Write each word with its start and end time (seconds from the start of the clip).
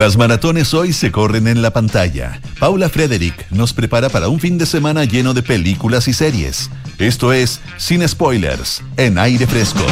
Las 0.00 0.16
maratones 0.16 0.74
hoy 0.74 0.92
se 0.92 1.10
corren 1.10 1.48
en 1.48 1.60
la 1.60 1.72
pantalla. 1.72 2.40
Paula 2.60 2.88
Frederick 2.88 3.50
nos 3.50 3.72
prepara 3.72 4.08
para 4.08 4.28
un 4.28 4.38
fin 4.38 4.56
de 4.56 4.64
semana 4.64 5.02
lleno 5.04 5.34
de 5.34 5.42
películas 5.42 6.06
y 6.06 6.12
series. 6.12 6.70
Esto 7.00 7.32
es 7.32 7.60
Sin 7.78 8.06
Spoilers, 8.06 8.80
en 8.96 9.18
aire 9.18 9.44
fresco. 9.48 9.84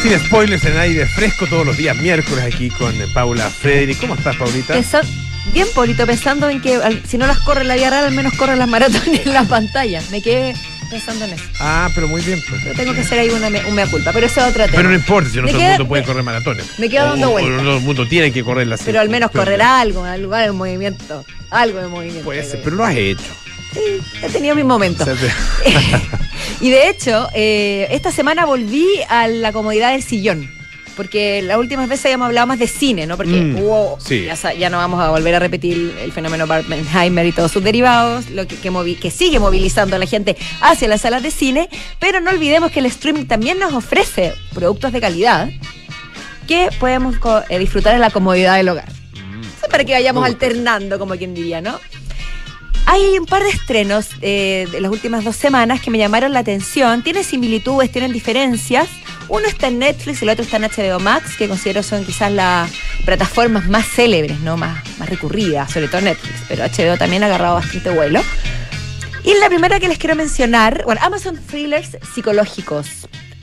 Sin 0.00 0.16
spoilers 0.20 0.64
en 0.66 0.78
aire 0.78 1.04
fresco 1.08 1.48
todos 1.48 1.66
los 1.66 1.76
días 1.76 1.96
miércoles 1.96 2.44
aquí 2.44 2.70
con 2.70 2.94
Paula 3.12 3.50
Frederick. 3.50 3.98
¿Cómo 4.00 4.14
estás, 4.14 4.36
Paulita? 4.36 4.74
Pensa- 4.74 5.00
bien, 5.52 5.66
Paulito, 5.74 6.06
pensando 6.06 6.48
en 6.48 6.60
que 6.60 6.76
al- 6.76 7.02
si 7.04 7.18
no 7.18 7.26
las 7.26 7.38
corre 7.40 7.64
la 7.64 7.74
vida 7.74 7.90
real, 7.90 8.04
al 8.04 8.14
menos 8.14 8.34
corre 8.34 8.54
las 8.54 8.68
maratones 8.68 9.26
en 9.26 9.32
la 9.34 9.42
pantalla. 9.42 10.00
Me 10.12 10.22
quedé 10.22 10.54
pensando 10.92 11.24
en 11.24 11.32
eso. 11.32 11.44
Ah, 11.58 11.90
pero 11.94 12.06
muy 12.06 12.20
bien. 12.22 12.40
pues. 12.48 12.60
Pero 12.62 12.74
tengo 12.76 12.94
que 12.94 13.00
hacer 13.00 13.18
ahí 13.18 13.30
una, 13.30 13.50
me- 13.50 13.64
un 13.64 13.74
mea 13.74 13.86
culpa. 13.88 14.12
Pero 14.12 14.26
ese 14.26 14.40
es 14.40 14.46
otro 14.46 14.62
tema. 14.64 14.76
Pero 14.76 14.88
no 14.90 14.94
importa, 14.94 15.28
si 15.30 15.36
no 15.38 15.48
todo 15.48 15.58
el 15.60 15.68
mundo 15.70 15.88
puede 15.88 16.02
me- 16.02 16.06
correr 16.06 16.22
maratones. 16.22 16.78
me 16.78 16.88
quedo 16.88 17.06
dando 17.06 17.30
vueltas. 17.30 17.62
todo 17.64 17.76
el 17.78 17.82
mundo 17.82 18.06
tiene 18.08 18.30
que 18.32 18.44
correr 18.44 18.66
las 18.68 18.82
Pero 18.82 19.00
al 19.00 19.08
menos 19.08 19.30
correrá 19.32 19.80
algo, 19.80 20.04
algo 20.04 20.36
de 20.36 20.52
movimiento. 20.52 21.24
Algo 21.50 21.80
de 21.80 21.88
movimiento. 21.88 22.24
Puede 22.24 22.44
ser, 22.44 22.60
pero 22.62 22.76
lo 22.76 22.84
has 22.84 22.94
hecho. 22.96 23.22
Sí, 23.74 23.80
he 24.22 24.28
tenido 24.28 24.54
mis 24.54 24.64
momentos. 24.64 25.08
Y 26.60 26.70
de 26.70 26.88
hecho, 26.90 27.28
eh, 27.34 27.88
esta 27.90 28.12
semana 28.12 28.44
volví 28.46 28.86
a 29.08 29.26
la 29.26 29.52
comodidad 29.52 29.92
del 29.92 30.02
sillón. 30.02 30.48
Porque 30.96 31.40
las 31.42 31.56
últimas 31.58 31.88
veces 31.88 32.04
habíamos 32.06 32.26
hablado 32.26 32.46
más 32.46 32.58
de 32.58 32.66
cine, 32.66 33.06
¿no? 33.06 33.16
Porque 33.16 33.32
Mm, 33.32 33.56
hubo, 33.58 33.98
sí. 33.98 34.26
ya, 34.58 34.68
no 34.70 34.76
vamos 34.76 35.00
a 35.00 35.10
volver 35.10 35.34
a 35.34 35.38
repetir 35.38 35.94
el 36.02 36.12
fenómeno 36.12 36.46
Barbenheimer 36.46 37.24
y 37.26 37.32
todos 37.32 37.50
sus 37.50 37.64
derivados, 37.64 38.28
lo 38.30 38.46
que, 38.46 38.56
que, 38.56 38.70
movi- 38.70 38.98
que 38.98 39.10
sigue 39.10 39.38
movilizando 39.38 39.96
a 39.96 39.98
la 39.98 40.06
gente 40.06 40.36
hacia 40.60 40.88
las 40.88 41.00
salas 41.00 41.22
de 41.22 41.30
cine, 41.30 41.68
pero 41.98 42.20
no 42.20 42.30
olvidemos 42.30 42.70
que 42.70 42.80
el 42.80 42.86
streaming 42.86 43.24
también 43.24 43.58
nos 43.58 43.72
ofrece 43.72 44.34
productos 44.54 44.92
de 44.92 45.00
calidad 45.00 45.48
que 46.46 46.68
podemos 46.78 47.16
eh, 47.48 47.58
disfrutar 47.58 47.94
en 47.94 48.00
la 48.00 48.10
comodidad 48.10 48.56
del 48.56 48.68
hogar. 48.68 48.88
Eso 48.90 49.68
para 49.70 49.84
que 49.84 49.92
vayamos 49.92 50.24
alternando, 50.26 50.98
como 50.98 51.14
quien 51.16 51.34
diría, 51.34 51.60
¿no? 51.60 51.78
Hay 52.84 53.16
un 53.16 53.26
par 53.26 53.44
de 53.44 53.50
estrenos 53.50 54.08
eh, 54.22 54.66
de 54.72 54.80
las 54.80 54.90
últimas 54.90 55.22
dos 55.24 55.36
semanas 55.36 55.80
que 55.80 55.90
me 55.90 55.98
llamaron 55.98 56.32
la 56.32 56.40
atención. 56.40 57.02
Tienen 57.04 57.22
similitudes, 57.22 57.92
tienen 57.92 58.12
diferencias. 58.12 58.88
Uno 59.28 59.46
está 59.46 59.68
en 59.68 59.78
Netflix 59.78 60.20
y 60.20 60.24
el 60.24 60.30
otro 60.30 60.44
está 60.44 60.56
en 60.58 60.64
HBO 60.64 61.00
Max, 61.00 61.36
que 61.36 61.48
considero 61.48 61.82
son 61.82 62.04
quizás 62.04 62.30
las 62.30 62.70
plataformas 63.04 63.66
más 63.68 63.86
célebres, 63.86 64.38
¿no? 64.40 64.56
Más, 64.56 64.82
más 64.98 65.08
recurridas, 65.08 65.70
sobre 65.72 65.88
todo 65.88 66.00
Netflix, 66.02 66.34
pero 66.48 66.64
HBO 66.64 66.98
también 66.98 67.22
ha 67.22 67.26
agarrado 67.26 67.54
bastante 67.54 67.90
vuelo. 67.90 68.20
Y 69.24 69.34
la 69.34 69.48
primera 69.48 69.78
que 69.80 69.88
les 69.88 69.98
quiero 69.98 70.16
mencionar, 70.16 70.82
bueno, 70.84 71.00
Amazon 71.04 71.38
Thrillers 71.46 71.96
psicológicos 72.14 72.86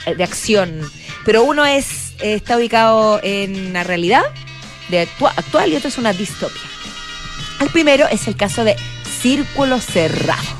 eh, 0.05 0.13
de 0.15 0.23
acción, 0.23 0.81
pero 1.25 1.43
uno 1.43 1.65
es 1.65 2.13
eh, 2.19 2.33
está 2.35 2.57
ubicado 2.57 3.19
en 3.23 3.73
la 3.73 3.83
realidad 3.83 4.23
de 4.89 5.07
actua- 5.07 5.33
actual 5.37 5.71
y 5.71 5.75
otro 5.77 5.87
es 5.89 5.97
una 5.97 6.11
distopia. 6.13 6.61
El 7.61 7.69
primero 7.69 8.07
es 8.09 8.27
el 8.27 8.35
caso 8.35 8.63
de 8.63 8.75
Círculo 9.21 9.79
Cerrado. 9.79 10.59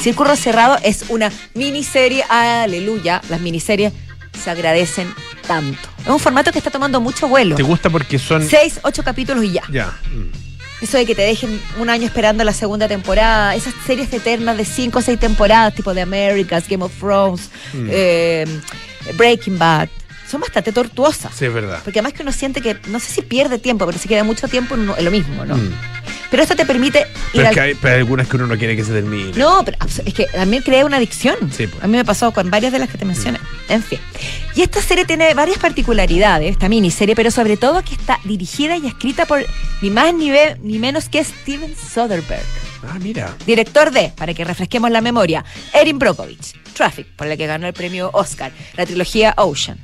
Círculo 0.00 0.36
Cerrado 0.36 0.78
es 0.82 1.04
una 1.08 1.30
miniserie, 1.54 2.24
aleluya, 2.28 3.20
las 3.28 3.40
miniseries 3.40 3.92
se 4.46 4.50
agradecen 4.52 5.12
tanto. 5.44 5.88
Es 6.02 6.06
un 6.08 6.20
formato 6.20 6.52
que 6.52 6.58
está 6.58 6.70
tomando 6.70 7.00
mucho 7.00 7.26
vuelo. 7.26 7.56
¿Te 7.56 7.64
gusta 7.64 7.90
porque 7.90 8.16
son. 8.16 8.48
Seis, 8.48 8.78
ocho 8.84 9.02
capítulos 9.02 9.42
y 9.44 9.50
ya. 9.52 9.62
Ya. 9.72 9.86
mm. 10.12 10.84
Eso 10.84 10.98
de 10.98 11.04
que 11.06 11.16
te 11.16 11.22
dejen 11.22 11.60
un 11.80 11.90
año 11.90 12.04
esperando 12.06 12.44
la 12.44 12.52
segunda 12.52 12.86
temporada, 12.86 13.56
esas 13.56 13.74
series 13.86 14.12
eternas 14.12 14.56
de 14.56 14.64
cinco 14.64 15.00
o 15.00 15.02
seis 15.02 15.18
temporadas, 15.18 15.74
tipo 15.74 15.92
de 15.94 16.02
Americas, 16.02 16.68
Game 16.68 16.84
of 16.84 16.92
Thrones, 17.00 17.50
Mm. 17.72 17.88
eh, 17.90 18.46
Breaking 19.14 19.58
Bad, 19.58 19.88
son 20.30 20.42
bastante 20.42 20.70
tortuosas. 20.72 21.32
Sí, 21.34 21.46
es 21.46 21.52
verdad. 21.52 21.80
Porque 21.82 21.98
además 21.98 22.12
que 22.12 22.22
uno 22.22 22.30
siente 22.30 22.60
que, 22.60 22.76
no 22.88 23.00
sé 23.00 23.10
si 23.10 23.22
pierde 23.22 23.58
tiempo, 23.58 23.84
pero 23.86 23.98
si 23.98 24.06
queda 24.06 24.22
mucho 24.22 24.46
tiempo 24.46 24.74
en 24.76 24.86
lo 25.04 25.10
mismo, 25.10 25.44
¿no? 25.44 25.56
Mm. 25.56 25.72
Pero 26.36 26.42
esto 26.42 26.54
te 26.54 26.66
permite 26.66 26.98
ir 26.98 27.06
Pero 27.32 27.48
al- 27.48 27.54
que 27.54 27.60
hay, 27.62 27.74
pero 27.74 27.94
hay 27.94 28.00
algunas 28.00 28.28
que 28.28 28.36
uno 28.36 28.46
no 28.46 28.58
quiere 28.58 28.76
que 28.76 28.84
se 28.84 28.92
termine. 28.92 29.32
No, 29.38 29.64
pero 29.64 29.78
es 30.04 30.12
que 30.12 30.26
también 30.26 30.62
crea 30.62 30.84
una 30.84 30.98
adicción. 30.98 31.34
Sí, 31.50 31.66
pues. 31.66 31.82
A 31.82 31.86
mí 31.86 31.96
me 31.96 32.04
pasó 32.04 32.30
con 32.30 32.50
varias 32.50 32.72
de 32.74 32.78
las 32.78 32.90
que 32.90 32.98
te 32.98 33.06
mencioné. 33.06 33.38
En 33.70 33.82
fin. 33.82 33.98
Y 34.54 34.60
esta 34.60 34.82
serie 34.82 35.06
tiene 35.06 35.32
varias 35.32 35.56
particularidades, 35.56 36.50
esta 36.50 36.68
miniserie, 36.68 37.14
pero 37.16 37.30
sobre 37.30 37.56
todo 37.56 37.82
que 37.82 37.94
está 37.94 38.20
dirigida 38.24 38.76
y 38.76 38.86
escrita 38.86 39.24
por 39.24 39.46
ni 39.80 39.88
más 39.88 40.12
ni, 40.12 40.30
ve- 40.30 40.58
ni 40.62 40.78
menos 40.78 41.08
que 41.08 41.24
Steven 41.24 41.74
Soderbergh. 41.74 42.44
Ah, 42.86 42.98
mira. 43.00 43.34
Director 43.46 43.90
de, 43.90 44.12
para 44.14 44.34
que 44.34 44.44
refresquemos 44.44 44.90
la 44.90 45.00
memoria, 45.00 45.42
Erin 45.72 45.98
Brockovich, 45.98 46.52
Traffic, 46.74 47.06
por 47.16 47.28
la 47.28 47.38
que 47.38 47.46
ganó 47.46 47.66
el 47.66 47.72
premio 47.72 48.10
Oscar, 48.12 48.52
la 48.76 48.84
trilogía 48.84 49.32
Ocean. 49.38 49.78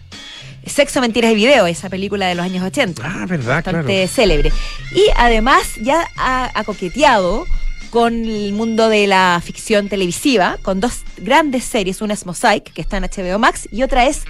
Sexo, 0.67 1.01
Mentiras 1.01 1.33
y 1.33 1.35
Video, 1.35 1.67
esa 1.67 1.89
película 1.91 2.27
de 2.29 2.35
los 2.35 2.45
años 2.45 2.65
80 2.65 3.03
Ah, 3.05 3.27
verdad, 3.27 3.57
bastante 3.65 3.85
claro. 3.95 4.09
célebre. 4.09 4.53
Y 4.95 5.05
además 5.17 5.63
ya 5.81 6.07
ha, 6.17 6.51
ha 6.59 6.65
coqueteado 6.65 7.47
con 7.91 8.15
el 8.25 8.53
mundo 8.53 8.89
de 8.89 9.07
la 9.07 9.41
ficción 9.45 9.89
televisiva, 9.89 10.57
con 10.63 10.81
dos 10.81 11.01
grandes 11.19 11.65
series. 11.65 12.01
Una 12.01 12.15
es 12.15 12.25
Mosaic, 12.27 12.73
que 12.73 12.81
está 12.81 12.97
en 12.97 13.05
HBO 13.05 13.39
Max, 13.39 13.69
y 13.71 13.83
otra 13.83 14.07
es 14.07 14.23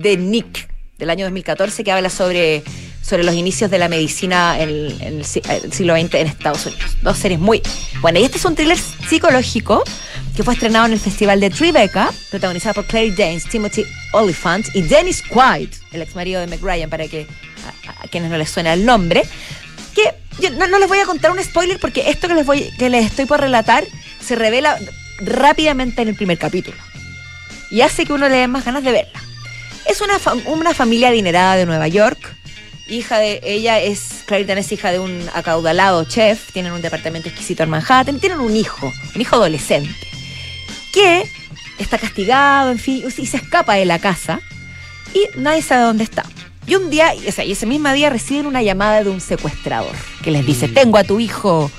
The 0.00 0.16
Nick, 0.16 0.68
del 0.98 1.10
año 1.10 1.26
2014, 1.26 1.84
que 1.84 1.92
habla 1.92 2.08
sobre, 2.08 2.62
sobre 3.02 3.24
los 3.24 3.34
inicios 3.34 3.70
de 3.70 3.78
la 3.78 3.88
medicina 3.88 4.58
en, 4.58 4.68
el- 4.70 4.96
en 5.02 5.14
el 5.18 5.24
siglo 5.72 5.94
XX 5.96 6.14
en 6.14 6.26
Estados 6.28 6.64
Unidos. 6.66 6.96
Dos 7.02 7.18
series 7.18 7.40
muy 7.40 7.60
buenas. 8.00 8.22
Y 8.22 8.24
este 8.24 8.38
es 8.38 8.44
un 8.44 8.54
thriller 8.54 8.78
psicológico 8.78 9.82
que 10.36 10.42
fue 10.42 10.54
estrenado 10.54 10.86
en 10.86 10.92
el 10.92 11.00
Festival 11.00 11.38
de 11.40 11.50
Tribeca, 11.50 12.12
protagonizada 12.30 12.74
por 12.74 12.86
Claire 12.86 13.14
Danes, 13.14 13.44
Timothy 13.48 13.84
Oliphant 14.12 14.66
y 14.74 14.82
Dennis 14.82 15.22
Quaid, 15.22 15.68
el 15.92 16.02
ex 16.02 16.14
marido 16.14 16.40
de 16.40 16.46
Meg 16.48 16.60
Ryan, 16.62 16.90
para 16.90 17.06
que 17.06 17.26
a, 18.02 18.08
quienes 18.08 18.30
no 18.30 18.36
les 18.36 18.50
suena 18.50 18.72
el 18.72 18.84
nombre. 18.84 19.22
Que 19.94 20.50
no, 20.50 20.78
les 20.78 20.88
voy 20.88 20.98
a 20.98 21.06
contar 21.06 21.30
un 21.30 21.42
spoiler 21.42 21.78
porque 21.78 22.10
esto 22.10 22.26
que 22.26 22.34
les, 22.34 22.44
voy, 22.44 22.68
que 22.78 22.90
les 22.90 23.06
estoy 23.06 23.26
por 23.26 23.40
relatar 23.40 23.84
se 24.20 24.34
revela 24.34 24.76
rápidamente 25.20 26.02
en 26.02 26.08
el 26.08 26.16
primer 26.16 26.38
capítulo. 26.38 26.76
Y 27.70 27.82
hace 27.82 28.04
que 28.04 28.12
uno 28.12 28.28
le 28.28 28.36
dé 28.38 28.48
más 28.48 28.64
ganas 28.64 28.82
de 28.82 28.90
verla. 28.92 29.20
Es 29.88 30.00
una, 30.00 30.18
fa- 30.18 30.34
una 30.46 30.74
familia 30.74 31.08
adinerada 31.08 31.56
de 31.56 31.66
Nueva 31.66 31.86
York. 31.88 32.34
Hija 32.88 33.18
de 33.18 33.40
ella 33.44 33.80
es, 33.80 34.24
Danes 34.28 34.66
es 34.66 34.72
hija 34.72 34.90
de 34.90 34.98
un 34.98 35.26
acaudalado 35.34 36.04
chef. 36.04 36.52
Tienen 36.52 36.72
un 36.72 36.82
departamento 36.82 37.28
exquisito 37.28 37.62
en 37.62 37.70
Manhattan. 37.70 38.18
Tienen 38.18 38.40
un 38.40 38.56
hijo, 38.56 38.92
un 39.14 39.20
hijo 39.20 39.36
adolescente, 39.36 40.03
que 40.94 41.24
está 41.78 41.98
castigado, 41.98 42.70
en 42.70 42.78
fin, 42.78 43.02
y 43.04 43.26
se 43.26 43.36
escapa 43.36 43.74
de 43.74 43.84
la 43.84 43.98
casa 43.98 44.40
y 45.12 45.38
nadie 45.38 45.60
sabe 45.60 45.82
dónde 45.82 46.04
está. 46.04 46.24
Y 46.66 46.76
un 46.76 46.88
día, 46.88 47.12
o 47.28 47.32
sea, 47.32 47.44
y 47.44 47.52
ese 47.52 47.66
mismo 47.66 47.92
día 47.92 48.08
reciben 48.08 48.46
una 48.46 48.62
llamada 48.62 49.02
de 49.02 49.10
un 49.10 49.20
secuestrador 49.20 49.94
que 50.22 50.30
les 50.30 50.46
dice, 50.46 50.68
tengo 50.68 50.96
a 50.96 51.04
tu 51.04 51.20
hijo, 51.20 51.70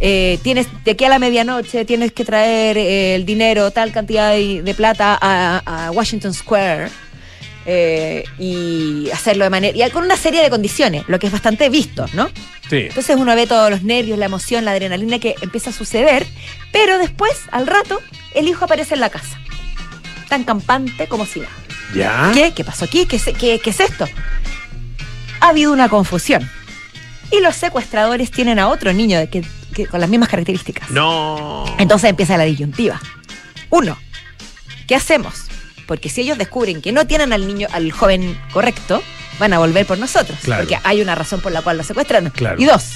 eh, 0.00 0.38
tienes 0.42 0.66
de 0.84 0.92
aquí 0.92 1.04
a 1.04 1.08
la 1.08 1.18
medianoche 1.18 1.84
tienes 1.84 2.12
que 2.12 2.24
traer 2.24 2.76
eh, 2.78 3.14
el 3.14 3.26
dinero, 3.26 3.70
tal 3.70 3.92
cantidad 3.92 4.32
de, 4.32 4.62
de 4.62 4.74
plata 4.74 5.18
a, 5.20 5.86
a 5.86 5.90
Washington 5.90 6.32
Square 6.32 6.88
eh, 7.66 8.24
y 8.38 9.08
hacerlo 9.12 9.44
de 9.44 9.50
manera, 9.50 9.86
y 9.86 9.90
con 9.90 10.04
una 10.04 10.16
serie 10.16 10.42
de 10.42 10.50
condiciones, 10.50 11.04
lo 11.08 11.18
que 11.18 11.26
es 11.26 11.32
bastante 11.32 11.68
visto, 11.68 12.06
¿no? 12.12 12.28
Sí. 12.70 12.86
Entonces 12.88 13.16
uno 13.18 13.34
ve 13.34 13.46
todos 13.46 13.70
los 13.70 13.82
nervios, 13.82 14.18
la 14.18 14.26
emoción, 14.26 14.64
la 14.64 14.72
adrenalina 14.72 15.18
que 15.18 15.34
empieza 15.40 15.70
a 15.70 15.72
suceder, 15.72 16.26
pero 16.72 16.98
después, 16.98 17.32
al 17.52 17.66
rato, 17.66 18.00
el 18.34 18.48
hijo 18.48 18.64
aparece 18.64 18.94
en 18.94 19.00
la 19.00 19.10
casa, 19.10 19.38
tan 20.28 20.44
campante 20.44 21.06
como 21.08 21.26
si 21.26 21.40
nada. 21.40 21.52
¿Ya? 21.94 22.30
¿Qué? 22.34 22.52
¿Qué 22.54 22.64
pasó 22.64 22.86
aquí? 22.86 23.06
¿Qué, 23.06 23.16
es- 23.16 23.24
qué- 23.38 23.60
qué 23.62 23.70
es 23.70 23.80
esto? 23.80 24.08
Ha 25.40 25.48
habido 25.50 25.72
una 25.72 25.88
confusión. 25.88 26.48
Y 27.30 27.40
los 27.40 27.54
secuestradores 27.56 28.30
tienen 28.30 28.58
a 28.58 28.68
otro 28.68 28.92
niño 28.92 29.18
de 29.18 29.28
que, 29.28 29.44
que- 29.74 29.86
con 29.86 30.00
las 30.00 30.08
mismas 30.10 30.28
características. 30.28 30.90
No. 30.90 31.64
Entonces 31.78 32.10
empieza 32.10 32.36
la 32.36 32.44
disyuntiva. 32.44 33.00
Uno, 33.70 33.98
¿qué 34.88 34.94
hacemos? 34.96 35.44
Porque 35.86 36.08
si 36.08 36.22
ellos 36.22 36.38
descubren 36.38 36.80
que 36.82 36.92
no 36.92 37.06
tienen 37.06 37.32
al 37.32 37.46
niño, 37.46 37.68
al 37.72 37.90
joven 37.92 38.38
correcto, 38.52 39.02
van 39.38 39.52
a 39.52 39.58
volver 39.58 39.84
por 39.86 39.98
nosotros. 39.98 40.38
Claro. 40.42 40.62
Porque 40.62 40.78
hay 40.84 41.00
una 41.02 41.14
razón 41.14 41.40
por 41.40 41.52
la 41.52 41.62
cual 41.62 41.76
lo 41.76 41.82
secuestran. 41.84 42.30
Claro. 42.30 42.60
Y 42.60 42.64
dos, 42.64 42.92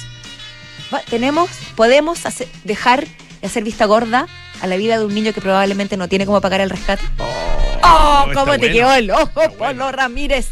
va- 0.93 1.01
tenemos, 1.09 1.49
podemos 1.75 2.25
hacer- 2.25 2.47
dejar 2.63 3.05
de 3.41 3.47
hacer 3.47 3.63
vista 3.63 3.85
gorda 3.85 4.27
a 4.61 4.67
la 4.67 4.75
vida 4.77 4.97
de 4.97 5.05
un 5.05 5.13
niño 5.13 5.33
que 5.33 5.41
probablemente 5.41 5.97
no 5.97 6.07
tiene 6.09 6.25
cómo 6.25 6.41
pagar 6.41 6.61
el 6.61 6.69
rescate. 6.69 7.03
¡Oh! 7.19 8.25
está 8.27 8.33
¿Cómo 8.33 8.51
te 8.53 8.57
bueno. 8.59 8.73
quedó 8.73 8.93
el 8.93 9.11
ojo, 9.11 9.29
bueno. 9.33 9.53
Polo 9.57 9.91
Ramírez? 9.91 10.47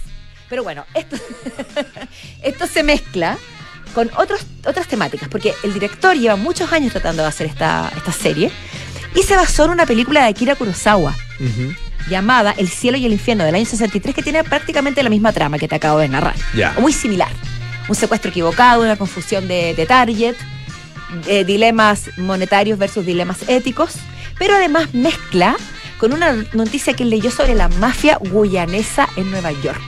Pero 0.50 0.64
bueno, 0.64 0.86
esto, 0.94 1.18
esto 2.44 2.68
se 2.68 2.84
mezcla 2.84 3.38
con 3.94 4.10
otros, 4.16 4.42
otras 4.66 4.88
temáticas, 4.88 5.28
porque 5.30 5.54
el 5.64 5.74
director 5.74 6.16
lleva 6.16 6.36
muchos 6.36 6.72
años 6.72 6.92
tratando 6.94 7.24
de 7.24 7.30
hacer 7.30 7.48
esta, 7.48 7.92
esta 7.96 8.12
serie 8.12 8.52
y 9.16 9.24
se 9.24 9.36
basó 9.36 9.66
en 9.66 9.72
una 9.72 9.86
película 9.86 10.22
de 10.24 10.28
Akira 10.30 10.56
Kurosawa 10.56 11.16
Ujú. 11.40 11.74
Llamada 12.10 12.54
El 12.58 12.70
cielo 12.70 12.98
y 12.98 13.06
el 13.06 13.14
infierno 13.14 13.44
del 13.44 13.56
año 13.56 13.66
63 13.66 14.16
que 14.16 14.24
tiene 14.24 14.44
prácticamente 14.44 15.04
la 15.04 15.10
misma 15.10 15.34
trama 15.34 15.58
que 15.58 15.68
te 15.68 15.76
acabo 15.76 16.00
de 16.00 16.08
narrar. 16.08 16.36
Muy 16.80 16.94
similar. 16.94 17.30
Un 17.88 17.96
secuestro 17.96 18.32
equivocado, 18.32 18.82
una 18.82 18.98
confusión 18.98 19.48
de, 19.48 19.74
de 19.74 19.86
target, 19.86 20.36
eh, 21.28 21.46
dilemas 21.46 22.10
monetarios 22.18 22.78
versus 22.78 23.06
dilemas 23.06 23.48
éticos, 23.48 23.94
pero 24.38 24.56
además 24.56 24.94
mezcla 24.94 25.56
con 25.98 26.14
una 26.14 26.34
noticia 26.54 26.94
que 26.94 27.06
leyó 27.06 27.32
sobre 27.32 27.56
la 27.56 27.70
mafia 27.70 28.20
guyanesa 28.22 29.08
en 29.16 29.32
Nueva 29.32 29.52
York. 29.52 29.82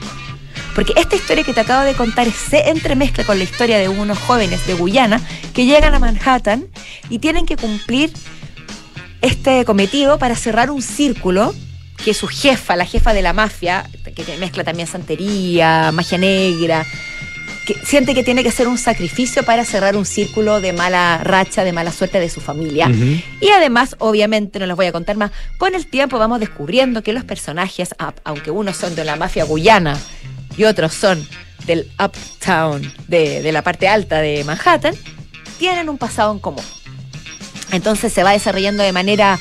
Porque 0.74 0.92
esta 0.96 1.16
historia 1.16 1.44
que 1.44 1.52
te 1.52 1.60
acabo 1.60 1.84
de 1.84 1.94
contar 1.94 2.30
se 2.30 2.70
entremezcla 2.70 3.24
con 3.24 3.38
la 3.38 3.44
historia 3.44 3.78
de 3.78 3.88
unos 3.88 4.18
jóvenes 4.18 4.66
de 4.66 4.74
Guyana 4.74 5.20
que 5.52 5.66
llegan 5.66 5.94
a 5.94 5.98
Manhattan 5.98 6.66
y 7.08 7.18
tienen 7.18 7.44
que 7.44 7.56
cumplir 7.56 8.12
este 9.20 9.64
cometido 9.64 10.18
para 10.18 10.36
cerrar 10.36 10.70
un 10.70 10.80
círculo 10.80 11.54
que 12.04 12.14
su 12.14 12.26
jefa, 12.26 12.76
la 12.76 12.84
jefa 12.84 13.12
de 13.12 13.22
la 13.22 13.32
mafia, 13.32 13.88
que 14.14 14.36
mezcla 14.38 14.64
también 14.64 14.88
santería, 14.88 15.92
magia 15.92 16.18
negra, 16.18 16.86
que 17.66 17.74
siente 17.84 18.14
que 18.14 18.22
tiene 18.22 18.42
que 18.42 18.48
hacer 18.48 18.68
un 18.68 18.78
sacrificio 18.78 19.42
para 19.42 19.64
cerrar 19.64 19.96
un 19.96 20.06
círculo 20.06 20.60
de 20.60 20.72
mala 20.72 21.20
racha, 21.22 21.62
de 21.62 21.72
mala 21.72 21.92
suerte 21.92 22.18
de 22.18 22.28
su 22.28 22.40
familia. 22.40 22.90
Y 23.40 23.48
además, 23.50 23.96
obviamente, 23.98 24.58
no 24.58 24.66
les 24.66 24.76
voy 24.76 24.86
a 24.86 24.92
contar 24.92 25.16
más, 25.16 25.30
con 25.58 25.74
el 25.74 25.86
tiempo 25.86 26.18
vamos 26.18 26.40
descubriendo 26.40 27.02
que 27.02 27.12
los 27.12 27.24
personajes, 27.24 27.94
aunque 28.24 28.50
unos 28.50 28.76
son 28.76 28.94
de 28.94 29.04
la 29.04 29.16
mafia 29.16 29.44
guyana 29.44 29.98
y 30.56 30.64
otros 30.64 30.94
son 30.94 31.26
del 31.66 31.90
uptown, 32.02 32.90
de, 33.08 33.42
de 33.42 33.52
la 33.52 33.62
parte 33.62 33.88
alta 33.88 34.20
de 34.20 34.42
Manhattan, 34.44 34.94
tienen 35.58 35.88
un 35.88 35.98
pasado 35.98 36.32
en 36.32 36.38
común. 36.38 36.64
Entonces 37.72 38.12
se 38.12 38.22
va 38.22 38.32
desarrollando 38.32 38.82
de 38.82 38.92
manera 38.92 39.38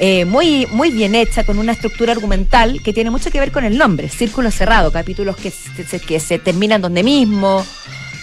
eh, 0.00 0.24
muy, 0.24 0.66
muy 0.66 0.90
bien 0.90 1.14
hecha, 1.14 1.44
con 1.44 1.58
una 1.58 1.72
estructura 1.72 2.12
argumental 2.12 2.80
que 2.82 2.92
tiene 2.92 3.10
mucho 3.10 3.30
que 3.30 3.40
ver 3.40 3.50
con 3.52 3.64
el 3.64 3.76
nombre, 3.78 4.08
Círculo 4.08 4.50
Cerrado, 4.50 4.92
capítulos 4.92 5.36
que 5.36 5.50
se, 5.50 6.00
que 6.00 6.20
se 6.20 6.38
terminan 6.38 6.80
donde 6.80 7.02
mismo, 7.02 7.64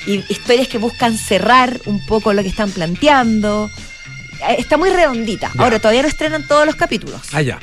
y 0.07 0.23
historias 0.29 0.67
que 0.67 0.77
buscan 0.77 1.17
cerrar 1.17 1.79
un 1.85 2.05
poco 2.05 2.31
lo 2.33 2.41
que 2.43 2.49
están 2.49 2.71
planteando. 2.71 3.69
Eh, 4.49 4.55
Está 4.59 4.77
muy 4.77 4.89
redondita. 4.89 5.51
Ya. 5.53 5.61
Ahora, 5.63 5.79
todavía 5.79 6.03
no 6.03 6.07
estrenan 6.07 6.47
todos 6.47 6.65
los 6.65 6.75
capítulos, 6.75 7.21
Ah, 7.33 7.41
ya. 7.41 7.59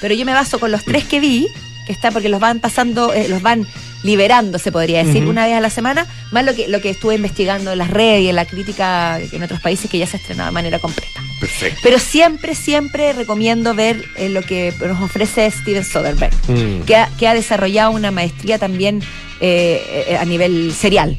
pero 0.00 0.14
yo 0.14 0.24
me 0.26 0.32
baso 0.34 0.58
con 0.58 0.70
los 0.70 0.84
tres 0.84 1.04
que 1.04 1.20
vi, 1.20 1.46
que 1.86 1.92
está 1.92 2.10
porque 2.10 2.28
los 2.28 2.40
van 2.40 2.60
pasando, 2.60 3.12
eh, 3.14 3.28
los 3.28 3.40
van 3.42 3.66
liberando, 4.02 4.58
se 4.58 4.70
podría 4.72 5.04
decir, 5.04 5.24
una 5.26 5.46
vez 5.46 5.56
a 5.56 5.60
la 5.60 5.70
semana, 5.70 6.06
más 6.30 6.44
lo 6.44 6.54
que, 6.54 6.68
lo 6.68 6.80
que 6.80 6.90
estuve 6.90 7.16
investigando 7.16 7.72
en 7.72 7.78
las 7.78 7.90
redes 7.90 8.22
y 8.22 8.28
en 8.28 8.36
la 8.36 8.44
crítica 8.44 9.18
en 9.20 9.42
otros 9.42 9.60
países 9.60 9.90
que 9.90 9.98
ya 9.98 10.06
se 10.06 10.16
estrenaba 10.18 10.48
de 10.50 10.52
manera 10.54 10.78
completa. 10.78 11.20
Perfecto. 11.40 11.80
Pero 11.82 11.98
siempre, 11.98 12.54
siempre 12.54 13.12
recomiendo 13.12 13.74
ver 13.74 14.04
eh, 14.16 14.28
lo 14.28 14.42
que 14.42 14.72
nos 14.80 15.00
ofrece 15.02 15.50
Steven 15.50 15.84
Soderbergh, 15.84 16.34
Mm. 16.48 16.82
que 16.82 16.96
ha, 16.96 17.08
que 17.18 17.28
ha 17.28 17.34
desarrollado 17.34 17.90
una 17.90 18.10
maestría 18.10 18.58
también 18.58 19.02
eh, 19.40 20.06
eh, 20.08 20.16
a 20.16 20.24
nivel 20.24 20.72
serial. 20.74 21.16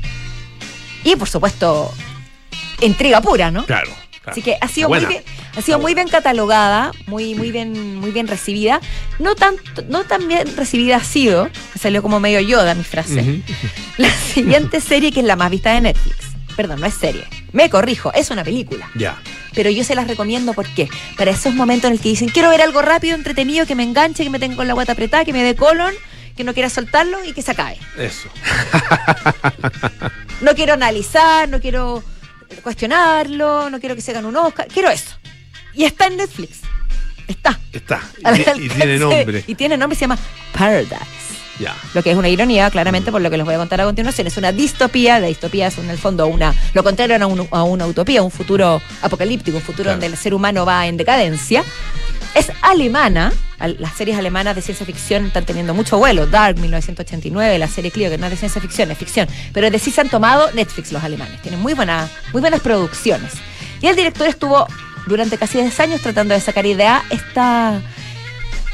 Y 1.03 1.15
por 1.15 1.29
supuesto, 1.29 1.93
intriga 2.81 3.21
pura, 3.21 3.51
¿no? 3.51 3.65
Claro. 3.65 3.91
claro. 4.21 4.31
Así 4.31 4.41
que 4.41 4.57
ha 4.59 4.67
sido 4.67 4.89
muy 4.89 5.05
bien, 5.05 5.23
ha 5.59 5.61
sido 5.61 5.79
muy 5.79 5.94
bien 5.94 6.07
catalogada, 6.07 6.91
muy, 7.07 7.35
muy 7.35 7.51
bien, 7.51 7.95
muy 7.97 8.11
bien 8.11 8.27
recibida. 8.27 8.79
No 9.19 9.35
tanto, 9.35 9.83
no 9.89 10.03
tan 10.03 10.27
bien 10.27 10.56
recibida 10.57 10.97
ha 10.97 11.03
sido, 11.03 11.45
me 11.45 11.79
salió 11.81 12.01
como 12.01 12.19
medio 12.19 12.39
yoda 12.39 12.73
mi 12.75 12.83
frase. 12.83 13.41
La 13.97 14.09
siguiente 14.11 14.81
serie 14.81 15.11
que 15.11 15.19
es 15.19 15.25
la 15.25 15.35
más 15.35 15.51
vista 15.51 15.73
de 15.73 15.81
Netflix. 15.81 16.17
Perdón, 16.56 16.81
no 16.81 16.88
es 16.88 16.94
serie. 16.94 17.25
Me 17.53 17.69
corrijo, 17.69 18.11
es 18.13 18.29
una 18.31 18.44
película 18.44 18.89
Ya. 18.95 19.17
pero 19.56 19.69
yo 19.69 19.83
se 19.83 19.95
las 19.95 20.07
recomiendo 20.07 20.53
porque 20.53 20.89
para 21.17 21.31
esos 21.31 21.53
momentos 21.53 21.88
en 21.89 21.94
el 21.94 22.00
que 22.01 22.09
dicen 22.09 22.29
quiero 22.29 22.50
ver 22.50 22.62
algo 22.62 22.81
rápido, 22.81 23.15
entretenido, 23.15 23.65
que 23.65 23.75
me 23.75 23.83
enganche, 23.83 24.23
que 24.23 24.29
me 24.29 24.39
tenga 24.39 24.55
con 24.57 24.67
la 24.67 24.73
guata 24.73 24.91
apretada, 24.94 25.23
que 25.25 25.31
me 25.33 25.41
dé 25.44 25.55
colon, 25.55 25.94
que 26.35 26.44
no 26.44 26.53
quiera 26.53 26.69
soltarlo 26.69 27.23
y 27.25 27.33
que 27.33 27.41
se 27.41 27.51
acabe. 27.51 27.77
Eso. 27.97 28.29
No 30.41 30.55
quiero 30.55 30.73
analizar, 30.73 31.50
no 31.50 31.59
quiero 31.59 32.01
cuestionarlo, 32.63 33.69
no 33.69 33.79
quiero 33.81 33.94
que 33.95 34.01
se 34.01 34.13
gane 34.13 34.25
un 34.27 34.38
Oscar, 34.38 34.67
quiero 34.73 34.89
eso. 34.89 35.12
Y 35.74 35.83
está 35.86 36.07
en 36.07 36.18
Netflix. 36.18 36.60
Está. 37.27 37.60
Está. 37.71 38.01
Y, 38.57 38.66
y 38.66 38.69
tiene 38.69 38.98
nombre. 38.98 39.44
Y 39.48 39.56
tiene 39.56 39.77
nombre, 39.77 39.95
se 39.95 40.01
llama 40.01 40.18
Paradise. 40.54 40.95
Ya. 41.60 41.75
Lo 41.94 42.01
que 42.01 42.12
es 42.12 42.18
una 42.18 42.30
ironía, 42.30 42.69
claramente, 42.71 43.12
por 43.12 43.21
lo 43.21 43.30
que 43.30 43.36
les 43.36 43.45
voy 43.45 43.54
a 43.56 43.57
contar 43.57 43.81
a 43.81 43.83
continuación. 43.83 44.27
Es 44.27 44.38
una 44.38 44.51
distopía. 44.54 45.19
La 45.19 45.27
distopía 45.27 45.68
es, 45.68 45.77
en 45.77 45.89
el 45.89 45.98
fondo, 45.98 46.25
una 46.27 46.54
lo 46.74 46.83
contrario 46.83 47.16
a, 47.21 47.27
un- 47.27 47.48
a 47.51 47.63
una 47.63 47.86
utopía, 47.86 48.24
un 48.24 48.31
futuro 48.31 48.81
apocalíptico, 49.01 49.57
un 49.57 49.63
futuro 49.63 49.83
Claro. 49.86 49.95
donde 50.00 50.07
el 50.07 50.18
ser 50.18 50.33
humano 50.33 50.66
va 50.66 50.88
en 50.88 50.95
decadencia. 50.98 51.63
Es 52.33 52.51
alemana. 52.62 53.33
Al- 53.60 53.75
Las 53.77 53.94
series 53.98 54.18
alemanas 54.18 54.56
de 54.56 54.62
ciencia 54.62 54.86
ficción 54.86 55.25
están 55.25 55.44
teniendo 55.45 55.74
mucho 55.74 55.98
vuelo. 55.98 56.27
Dark, 56.27 56.57
1989, 56.60 57.57
la 57.60 57.68
serie 57.68 57.92
Clio, 57.92 58.10
que 58.10 58.18
no 58.18 58.27
es 58.27 58.31
de 58.31 58.38
ciencia 58.38 58.62
ficción, 58.62 58.89
es 58.92 58.98
ficción. 58.98 59.27
Pero 59.54 59.69
de 59.69 59.80
sí 59.80 59.92
se 59.92 60.00
han 60.00 60.07
tomado 60.10 60.50
Netflix 60.54 60.94
los 60.94 61.04
alemanes. 61.04 61.42
Tienen 61.42 61.60
muy, 61.60 61.74
buena, 61.74 62.07
muy 62.31 62.39
buenas 62.39 62.62
producciones. 62.62 63.33
Y 63.81 63.88
el 63.88 63.95
director 63.98 64.27
estuvo 64.27 64.65
durante 65.07 65.38
casi 65.38 65.57
10 65.60 65.80
años 65.80 66.01
tratando 66.01 66.34
de 66.34 66.42
sacar 66.42 66.66
idea 66.66 67.04
esta... 67.10 67.81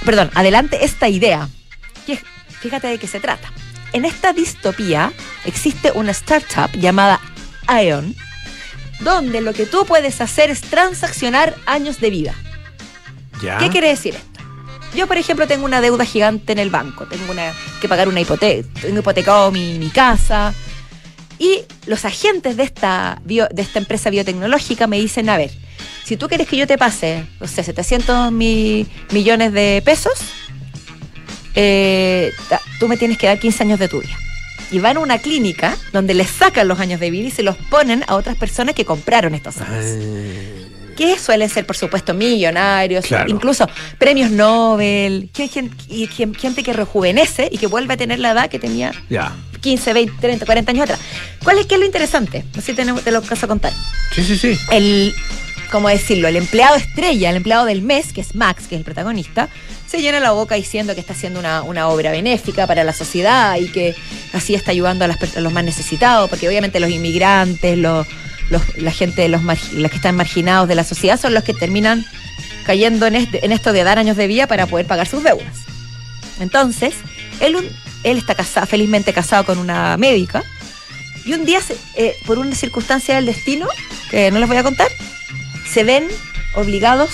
Perdón, 0.03 0.29
adelante 0.35 0.83
esta 0.85 1.07
idea. 1.09 1.49
Que, 2.05 2.19
fíjate 2.61 2.87
de 2.87 2.97
qué 2.99 3.07
se 3.07 3.19
trata. 3.19 3.51
En 3.93 4.05
esta 4.05 4.33
distopía 4.33 5.11
existe 5.45 5.91
una 5.91 6.11
startup 6.11 6.71
llamada 6.73 7.19
Ion, 7.83 8.15
donde 8.99 9.41
lo 9.41 9.53
que 9.53 9.65
tú 9.65 9.85
puedes 9.85 10.21
hacer 10.21 10.49
es 10.51 10.61
transaccionar 10.61 11.55
años 11.65 11.99
de 11.99 12.09
vida. 12.09 12.33
Ya. 13.41 13.57
¿Qué 13.57 13.69
quiere 13.69 13.89
decir 13.89 14.15
esto? 14.15 14.41
Yo, 14.95 15.07
por 15.07 15.17
ejemplo, 15.17 15.47
tengo 15.47 15.65
una 15.65 15.81
deuda 15.81 16.05
gigante 16.05 16.53
en 16.53 16.59
el 16.59 16.69
banco, 16.69 17.05
tengo 17.05 17.31
una, 17.31 17.51
que 17.81 17.89
pagar 17.89 18.07
una 18.07 18.21
hipoteca, 18.21 18.67
tengo 18.81 18.99
hipotecado 18.99 19.51
mi, 19.51 19.77
mi 19.77 19.89
casa. 19.89 20.53
Y 21.37 21.63
los 21.85 22.05
agentes 22.05 22.55
de 22.55 22.63
esta, 22.63 23.19
bio- 23.25 23.49
de 23.51 23.61
esta 23.61 23.79
empresa 23.79 24.09
biotecnológica 24.09 24.87
me 24.87 24.97
dicen, 24.97 25.29
a 25.29 25.35
ver, 25.37 25.51
si 26.05 26.15
tú 26.17 26.27
quieres 26.27 26.47
que 26.47 26.55
yo 26.57 26.67
te 26.67 26.77
pase, 26.77 27.25
no 27.39 27.47
sé, 27.47 27.63
700 27.63 28.31
mi- 28.31 28.85
millones 29.11 29.51
de 29.51 29.81
pesos, 29.83 30.13
eh, 31.55 32.31
ta- 32.49 32.61
tú 32.79 32.87
me 32.87 32.97
tienes 32.97 33.17
que 33.17 33.27
dar 33.27 33.39
15 33.39 33.63
años 33.63 33.79
de 33.79 33.87
tu 33.87 34.01
vida. 34.01 34.15
Y 34.71 34.79
van 34.79 34.97
a 34.97 34.99
una 34.99 35.19
clínica 35.19 35.77
donde 35.93 36.13
les 36.13 36.29
sacan 36.29 36.67
los 36.67 36.79
años 36.79 36.99
de 36.99 37.09
vida 37.11 37.27
y 37.27 37.31
se 37.31 37.43
los 37.43 37.55
ponen 37.55 38.03
a 38.07 38.15
otras 38.15 38.35
personas 38.35 38.75
que 38.75 38.83
compraron 38.85 39.35
estos 39.35 39.57
años 39.61 39.85
que 40.97 41.19
suelen 41.19 41.49
ser, 41.49 41.65
por 41.65 41.75
supuesto, 41.75 42.13
millonarios, 42.13 43.03
Claro. 43.05 43.29
incluso 43.29 43.67
premios 43.99 44.31
Nobel, 44.31 45.29
gente 45.33 46.63
que 46.63 46.71
rejuvenece 46.71 47.49
y 47.51 47.57
que 47.57 47.67
vuelve 47.67 47.95
a 47.95 47.97
tener 47.97 48.19
la 48.19 48.31
edad 48.31 48.49
que 48.49 48.59
tenía 48.59 48.93
Ya. 49.09 49.35
15, 49.59 49.91
20, 49.91 50.13
30, 50.21 50.45
40 50.45 50.71
años 50.71 50.83
atrás. 50.83 50.99
¿Cuál 51.43 51.57
es, 51.57 51.65
qué 51.65 51.75
es 51.75 51.79
lo 51.81 51.85
interesante? 51.85 52.45
Si 52.63 52.73
tenemos- 52.73 53.01
te 53.03 53.11
lo 53.11 53.21
caso 53.21 53.45
a 53.45 53.49
contar. 53.49 53.73
Sí, 54.13 54.23
sí, 54.23 54.37
sí. 54.37 54.57
El, 54.71 55.13
¿cómo 55.71 55.89
decirlo? 55.89 56.27
El 56.27 56.35
empleado 56.35 56.75
estrella, 56.75 57.29
el 57.29 57.37
empleado 57.37 57.65
del 57.65 57.81
mes, 57.81 58.13
que 58.13 58.21
es 58.21 58.35
Max, 58.35 58.63
que 58.67 58.75
es 58.75 58.79
el 58.79 58.85
protagonista, 58.85 59.49
se 59.87 60.01
llena 60.01 60.19
la 60.19 60.31
boca 60.31 60.55
diciendo 60.55 60.93
que 60.95 60.99
está 61.01 61.13
haciendo 61.13 61.39
una, 61.39 61.61
una 61.61 61.87
obra 61.89 62.11
benéfica 62.11 62.65
para 62.67 62.83
la 62.83 62.93
sociedad 62.93 63.55
y 63.57 63.67
que 63.71 63.95
así 64.33 64.55
está 64.55 64.71
ayudando 64.71 65.05
a, 65.05 65.07
las 65.07 65.37
a 65.37 65.41
los 65.41 65.53
más 65.53 65.63
necesitados, 65.63 66.29
porque 66.29 66.47
obviamente 66.47 66.79
los 66.79 66.89
inmigrantes, 66.89 67.77
los, 67.77 68.05
los- 68.49 68.77
la 68.77 68.91
gente, 68.91 69.21
de 69.23 69.29
los, 69.29 69.41
los 69.43 69.91
que 69.91 69.97
están 69.97 70.15
marginados 70.15 70.67
de 70.67 70.75
la 70.75 70.83
sociedad 70.83 71.19
son 71.19 71.33
los 71.33 71.43
que 71.43 71.53
terminan 71.53 72.05
cayendo 72.65 73.05
en, 73.07 73.15
este- 73.15 73.45
en 73.45 73.51
esto 73.51 73.71
de 73.73 73.83
dar 73.83 73.99
años 73.99 74.17
de 74.17 74.27
vida 74.27 74.47
para 74.47 74.65
poder 74.67 74.85
pagar 74.87 75.07
sus 75.07 75.23
deudas. 75.23 75.55
Entonces, 76.39 76.93
él, 77.39 77.55
él 78.03 78.23
está 78.27 78.65
felizmente 78.65 79.13
casado 79.13 79.45
con 79.45 79.57
una 79.57 79.95
médica, 79.97 80.43
y 81.25 81.33
un 81.33 81.43
día, 81.45 81.59
eh, 81.95 82.15
por 82.27 82.37
una 82.37 82.53
circunstancia 82.55 83.15
del 83.15 83.25
destino, 83.25 83.67
que 84.11 84.29
no 84.29 84.37
les 84.39 84.47
voy 84.47 84.57
a 84.57 84.63
contar, 84.63 84.87
se 85.75 85.83
ven 85.83 86.07
obligados 86.53 87.11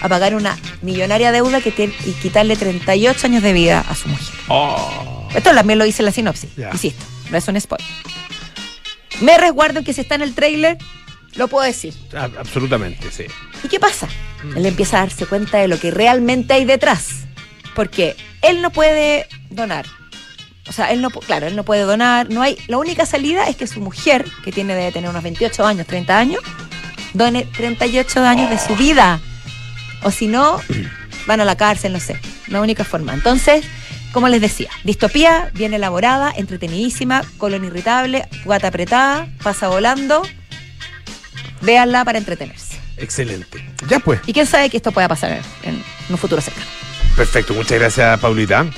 a 0.00 0.08
pagar 0.08 0.36
una 0.36 0.56
millonaria 0.80 1.32
deuda 1.32 1.60
que 1.60 1.72
tiene, 1.72 1.92
y 2.06 2.12
quitarle 2.12 2.54
38 2.54 3.26
años 3.26 3.42
de 3.42 3.52
vida 3.52 3.84
a 3.88 3.96
su 3.96 4.08
mujer. 4.08 4.28
Oh. 4.46 5.28
Esto 5.34 5.52
también 5.52 5.76
lo 5.76 5.84
dice 5.84 6.04
la 6.04 6.12
sinopsis, 6.12 6.54
Ya. 6.56 6.70
insisto, 6.70 7.04
no 7.32 7.36
es 7.36 7.48
un 7.48 7.60
spoiler. 7.60 7.84
Me 9.20 9.36
resguardo 9.38 9.80
en 9.80 9.84
que 9.84 9.92
si 9.92 10.02
está 10.02 10.14
en 10.14 10.22
el 10.22 10.36
trailer, 10.36 10.78
lo 11.34 11.48
puedo 11.48 11.66
decir. 11.66 11.92
A- 12.16 12.30
absolutamente, 12.38 13.10
sí. 13.10 13.24
¿Y 13.64 13.66
qué 13.68 13.80
pasa? 13.80 14.06
Él 14.56 14.64
empieza 14.66 14.98
a 14.98 15.00
darse 15.00 15.26
cuenta 15.26 15.58
de 15.58 15.66
lo 15.66 15.76
que 15.80 15.90
realmente 15.90 16.54
hay 16.54 16.64
detrás. 16.64 17.08
Porque 17.74 18.14
él 18.42 18.62
no 18.62 18.70
puede 18.70 19.26
donar. 19.50 19.84
O 20.68 20.72
sea, 20.72 20.92
él 20.92 21.02
no, 21.02 21.10
claro, 21.10 21.48
él 21.48 21.56
no 21.56 21.64
puede 21.64 21.82
donar. 21.82 22.30
No 22.30 22.40
hay, 22.40 22.56
la 22.68 22.78
única 22.78 23.04
salida 23.04 23.48
es 23.48 23.56
que 23.56 23.66
su 23.66 23.80
mujer, 23.80 24.24
que 24.44 24.52
tiene 24.52 24.76
debe 24.76 24.92
tener 24.92 25.10
unos 25.10 25.22
28 25.24 25.66
años, 25.66 25.86
30 25.88 26.16
años, 26.16 26.40
done 27.14 27.44
38 27.44 28.20
años 28.24 28.50
de 28.50 28.58
su 28.58 28.76
vida. 28.76 29.20
O 30.02 30.10
si 30.10 30.26
no, 30.26 30.60
van 31.26 31.40
a 31.40 31.44
la 31.44 31.56
cárcel, 31.56 31.92
no 31.92 32.00
sé. 32.00 32.18
La 32.48 32.60
única 32.60 32.84
forma. 32.84 33.12
Entonces, 33.14 33.64
como 34.12 34.28
les 34.28 34.40
decía, 34.40 34.70
distopía 34.84 35.50
bien 35.54 35.74
elaborada, 35.74 36.32
entretenidísima, 36.34 37.22
colon 37.38 37.64
irritable, 37.64 38.26
guata 38.44 38.68
apretada, 38.68 39.28
pasa 39.42 39.68
volando. 39.68 40.22
Véanla 41.60 42.04
para 42.04 42.18
entretenerse. 42.18 42.78
Excelente. 42.96 43.64
Ya 43.88 44.00
pues. 44.00 44.20
Y 44.26 44.32
quién 44.32 44.46
sabe 44.46 44.70
que 44.70 44.78
esto 44.78 44.92
pueda 44.92 45.08
pasar 45.08 45.42
en, 45.62 45.74
en 45.74 45.84
un 46.08 46.18
futuro 46.18 46.40
cercano. 46.40 46.66
Perfecto. 47.16 47.54
Muchas 47.54 47.78
gracias, 47.78 48.18
Paulita. 48.20 48.66